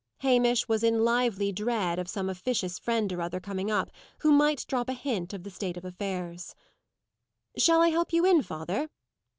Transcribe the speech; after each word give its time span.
Hamish 0.21 0.67
was 0.67 0.83
in 0.83 1.05
lively 1.05 1.51
dread 1.51 1.99
of 1.99 2.09
some 2.09 2.27
officious 2.27 2.79
friend 2.79 3.13
or 3.13 3.21
other 3.21 3.39
coming 3.39 3.69
up, 3.69 3.91
who 4.21 4.31
might 4.31 4.65
drop 4.65 4.89
a 4.89 4.93
hint 4.93 5.31
of 5.31 5.43
the 5.43 5.51
state 5.51 5.77
of 5.77 5.85
affairs. 5.85 6.55
"Shall 7.55 7.83
I 7.83 7.89
help 7.89 8.11
you 8.11 8.25
in, 8.25 8.41
father!" 8.41 8.89